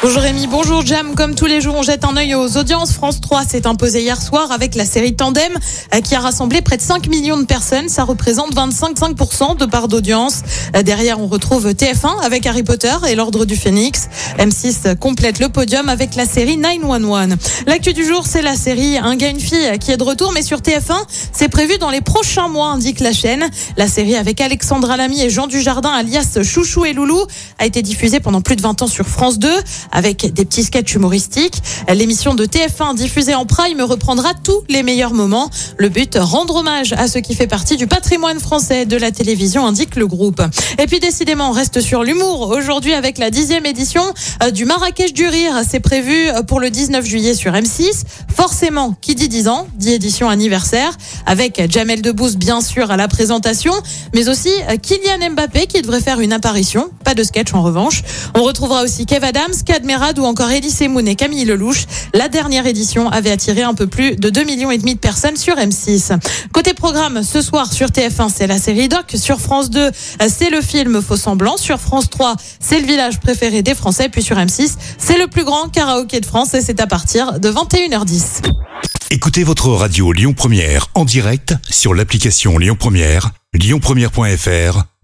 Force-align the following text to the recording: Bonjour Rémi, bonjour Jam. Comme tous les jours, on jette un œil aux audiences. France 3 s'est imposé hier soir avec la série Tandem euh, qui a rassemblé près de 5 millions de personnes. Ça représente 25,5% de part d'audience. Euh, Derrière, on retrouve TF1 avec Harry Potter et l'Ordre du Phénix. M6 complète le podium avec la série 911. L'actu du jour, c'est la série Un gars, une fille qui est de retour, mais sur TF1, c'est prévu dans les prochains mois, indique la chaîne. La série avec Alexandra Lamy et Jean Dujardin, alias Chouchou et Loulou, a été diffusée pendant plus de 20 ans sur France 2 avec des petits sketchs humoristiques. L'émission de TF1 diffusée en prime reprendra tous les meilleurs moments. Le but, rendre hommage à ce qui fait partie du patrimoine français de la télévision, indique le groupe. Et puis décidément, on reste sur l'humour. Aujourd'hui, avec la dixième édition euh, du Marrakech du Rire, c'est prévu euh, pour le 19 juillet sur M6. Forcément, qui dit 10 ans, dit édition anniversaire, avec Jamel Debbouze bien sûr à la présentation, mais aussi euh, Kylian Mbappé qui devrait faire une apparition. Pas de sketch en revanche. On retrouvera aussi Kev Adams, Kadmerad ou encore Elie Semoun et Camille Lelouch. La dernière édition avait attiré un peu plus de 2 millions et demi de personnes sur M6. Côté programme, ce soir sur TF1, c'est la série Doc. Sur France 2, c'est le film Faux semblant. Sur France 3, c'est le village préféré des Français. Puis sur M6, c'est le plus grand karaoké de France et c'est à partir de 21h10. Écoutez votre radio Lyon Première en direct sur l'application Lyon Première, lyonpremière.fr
Bonjour 0.00 0.22
Rémi, 0.22 0.46
bonjour 0.46 0.86
Jam. 0.86 1.16
Comme 1.16 1.34
tous 1.34 1.46
les 1.46 1.60
jours, 1.60 1.74
on 1.76 1.82
jette 1.82 2.04
un 2.04 2.16
œil 2.16 2.32
aux 2.36 2.56
audiences. 2.56 2.92
France 2.92 3.20
3 3.20 3.42
s'est 3.42 3.66
imposé 3.66 4.00
hier 4.00 4.22
soir 4.22 4.52
avec 4.52 4.76
la 4.76 4.84
série 4.84 5.16
Tandem 5.16 5.52
euh, 5.92 6.00
qui 6.00 6.14
a 6.14 6.20
rassemblé 6.20 6.62
près 6.62 6.76
de 6.76 6.82
5 6.82 7.08
millions 7.08 7.36
de 7.36 7.44
personnes. 7.44 7.88
Ça 7.88 8.04
représente 8.04 8.54
25,5% 8.54 9.56
de 9.56 9.66
part 9.66 9.88
d'audience. 9.88 10.42
Euh, 10.76 10.84
Derrière, 10.84 11.18
on 11.18 11.26
retrouve 11.26 11.70
TF1 11.70 12.24
avec 12.24 12.46
Harry 12.46 12.62
Potter 12.62 12.94
et 13.08 13.16
l'Ordre 13.16 13.44
du 13.44 13.56
Phénix. 13.56 14.08
M6 14.38 14.96
complète 14.96 15.40
le 15.40 15.48
podium 15.48 15.88
avec 15.88 16.14
la 16.14 16.26
série 16.26 16.58
911. 16.58 17.34
L'actu 17.66 17.92
du 17.92 18.06
jour, 18.06 18.24
c'est 18.24 18.42
la 18.42 18.54
série 18.54 18.98
Un 18.98 19.16
gars, 19.16 19.30
une 19.30 19.40
fille 19.40 19.76
qui 19.80 19.90
est 19.90 19.96
de 19.96 20.04
retour, 20.04 20.30
mais 20.30 20.42
sur 20.42 20.58
TF1, 20.58 20.96
c'est 21.32 21.48
prévu 21.48 21.76
dans 21.78 21.90
les 21.90 22.02
prochains 22.02 22.46
mois, 22.46 22.68
indique 22.68 23.00
la 23.00 23.12
chaîne. 23.12 23.50
La 23.76 23.88
série 23.88 24.14
avec 24.14 24.40
Alexandra 24.40 24.96
Lamy 24.96 25.22
et 25.22 25.30
Jean 25.30 25.48
Dujardin, 25.48 25.90
alias 25.90 26.38
Chouchou 26.44 26.84
et 26.84 26.92
Loulou, 26.92 27.20
a 27.58 27.66
été 27.66 27.82
diffusée 27.82 28.20
pendant 28.20 28.42
plus 28.42 28.54
de 28.54 28.62
20 28.62 28.82
ans 28.82 28.86
sur 28.86 29.08
France 29.08 29.40
2 29.40 29.48
avec 29.92 30.32
des 30.32 30.44
petits 30.44 30.64
sketchs 30.64 30.94
humoristiques. 30.94 31.62
L'émission 31.88 32.34
de 32.34 32.44
TF1 32.44 32.94
diffusée 32.94 33.34
en 33.34 33.46
prime 33.46 33.80
reprendra 33.80 34.34
tous 34.34 34.62
les 34.68 34.82
meilleurs 34.82 35.14
moments. 35.14 35.50
Le 35.76 35.88
but, 35.88 36.16
rendre 36.20 36.56
hommage 36.56 36.92
à 36.92 37.08
ce 37.08 37.18
qui 37.18 37.34
fait 37.34 37.46
partie 37.46 37.76
du 37.76 37.86
patrimoine 37.86 38.40
français 38.40 38.86
de 38.86 38.96
la 38.96 39.10
télévision, 39.10 39.66
indique 39.66 39.96
le 39.96 40.06
groupe. 40.06 40.42
Et 40.78 40.86
puis 40.86 41.00
décidément, 41.00 41.50
on 41.50 41.52
reste 41.52 41.80
sur 41.80 42.04
l'humour. 42.04 42.48
Aujourd'hui, 42.50 42.92
avec 42.92 43.18
la 43.18 43.30
dixième 43.30 43.66
édition 43.66 44.02
euh, 44.42 44.50
du 44.50 44.64
Marrakech 44.64 45.12
du 45.12 45.26
Rire, 45.26 45.62
c'est 45.68 45.80
prévu 45.80 46.28
euh, 46.28 46.42
pour 46.42 46.60
le 46.60 46.70
19 46.70 47.04
juillet 47.04 47.34
sur 47.34 47.52
M6. 47.52 48.04
Forcément, 48.34 48.94
qui 49.00 49.14
dit 49.14 49.28
10 49.28 49.48
ans, 49.48 49.66
dit 49.74 49.92
édition 49.92 50.28
anniversaire, 50.28 50.96
avec 51.26 51.70
Jamel 51.70 52.02
Debbouze 52.02 52.36
bien 52.36 52.60
sûr 52.60 52.90
à 52.90 52.96
la 52.96 53.08
présentation, 53.08 53.72
mais 54.14 54.28
aussi 54.28 54.50
euh, 54.68 54.76
Kylian 54.76 55.30
Mbappé 55.32 55.66
qui 55.66 55.82
devrait 55.82 56.00
faire 56.00 56.20
une 56.20 56.32
apparition. 56.32 56.90
Pas 57.04 57.14
de 57.14 57.22
sketch 57.22 57.54
en 57.54 57.62
revanche. 57.62 58.02
On 58.34 58.42
retrouvera 58.42 58.82
aussi 58.82 59.06
Kev 59.06 59.24
Adams, 59.24 59.54
Kadmerad 59.78 60.18
ou 60.18 60.24
encore 60.24 60.50
Elie 60.50 60.72
Semoun 60.72 61.06
et 61.06 61.14
Camille 61.14 61.44
Lelouch. 61.44 61.84
La 62.12 62.28
dernière 62.28 62.66
édition 62.66 63.08
avait 63.10 63.30
attiré 63.30 63.62
un 63.62 63.74
peu 63.74 63.86
plus 63.86 64.16
de 64.16 64.28
2 64.28 64.42
millions 64.42 64.72
et 64.72 64.78
demi 64.78 64.96
de 64.96 64.98
personnes 64.98 65.36
sur 65.36 65.54
M6. 65.54 66.18
Côté 66.52 66.74
programme, 66.74 67.22
ce 67.22 67.40
soir 67.40 67.72
sur 67.72 67.86
TF1, 67.86 68.28
c'est 68.28 68.48
la 68.48 68.58
série 68.58 68.88
Doc. 68.88 69.14
Sur 69.14 69.38
France 69.40 69.70
2, 69.70 69.92
c'est 70.28 70.50
le 70.50 70.62
film 70.62 71.00
Faux 71.00 71.16
semblant. 71.16 71.56
Sur 71.56 71.78
France 71.78 72.10
3, 72.10 72.34
c'est 72.58 72.80
le 72.80 72.86
village 72.86 73.20
préféré 73.20 73.62
des 73.62 73.76
Français. 73.76 74.08
Puis 74.08 74.24
sur 74.24 74.36
M6, 74.36 74.72
c'est 74.98 75.16
le 75.16 75.28
plus 75.28 75.44
grand 75.44 75.68
karaoké 75.68 76.18
de 76.18 76.26
France 76.26 76.54
et 76.54 76.60
c'est 76.60 76.80
à 76.80 76.88
partir 76.88 77.38
de 77.38 77.48
21h10. 77.48 78.50
Écoutez 79.12 79.44
votre 79.44 79.68
radio 79.68 80.10
Lyon 80.10 80.34
Première 80.34 80.88
en 80.96 81.04
direct 81.04 81.54
sur 81.70 81.94
l'application 81.94 82.58
Lyon 82.58 82.74
Première, 82.76 83.30
lyonpremière.fr 83.54 84.97